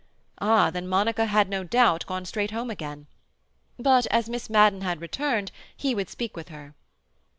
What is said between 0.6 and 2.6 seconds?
then Monica had no doubt gone straight